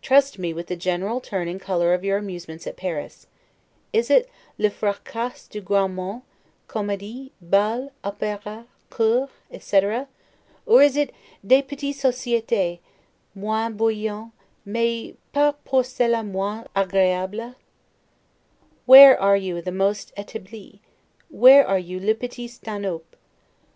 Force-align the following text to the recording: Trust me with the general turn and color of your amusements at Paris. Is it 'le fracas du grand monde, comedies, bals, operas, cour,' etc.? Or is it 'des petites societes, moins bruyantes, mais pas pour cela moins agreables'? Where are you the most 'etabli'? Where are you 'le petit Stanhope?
Trust 0.00 0.40
me 0.40 0.52
with 0.52 0.66
the 0.66 0.74
general 0.74 1.20
turn 1.20 1.46
and 1.46 1.60
color 1.60 1.94
of 1.94 2.02
your 2.02 2.18
amusements 2.18 2.66
at 2.66 2.76
Paris. 2.76 3.28
Is 3.92 4.10
it 4.10 4.28
'le 4.58 4.70
fracas 4.70 5.46
du 5.46 5.60
grand 5.60 5.94
monde, 5.94 6.22
comedies, 6.66 7.30
bals, 7.40 7.92
operas, 8.02 8.64
cour,' 8.90 9.28
etc.? 9.52 10.08
Or 10.66 10.82
is 10.82 10.96
it 10.96 11.14
'des 11.46 11.62
petites 11.62 12.00
societes, 12.00 12.80
moins 13.36 13.72
bruyantes, 13.76 14.32
mais 14.64 15.14
pas 15.32 15.54
pour 15.64 15.84
cela 15.84 16.24
moins 16.24 16.66
agreables'? 16.74 17.54
Where 18.84 19.16
are 19.16 19.36
you 19.36 19.62
the 19.62 19.70
most 19.70 20.12
'etabli'? 20.16 20.80
Where 21.30 21.64
are 21.64 21.78
you 21.78 22.00
'le 22.00 22.14
petit 22.16 22.48
Stanhope? 22.48 23.14